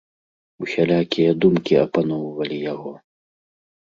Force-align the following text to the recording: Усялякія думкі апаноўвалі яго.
Усялякія 0.67 1.35
думкі 1.45 1.73
апаноўвалі 1.85 2.57
яго. 2.73 2.91